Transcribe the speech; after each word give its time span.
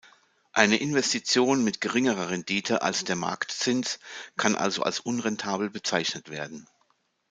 Eine 0.51 0.77
Investition 0.77 1.63
mit 1.63 1.79
geringerer 1.79 2.29
Rendite 2.31 2.81
als 2.81 3.03
der 3.03 3.15
Marktzins 3.15 3.99
kann 4.35 4.55
also 4.55 4.81
als 4.81 4.99
unrentabel 4.99 5.69
bezeichnet 5.69 6.31
werden. 6.31 6.65